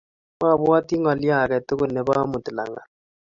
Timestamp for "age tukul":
1.41-1.89